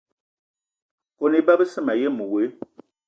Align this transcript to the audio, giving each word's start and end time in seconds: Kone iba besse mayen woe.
Kone 1.17 1.35
iba 1.41 1.59
besse 1.59 1.79
mayen 1.85 2.17
woe. 2.31 2.43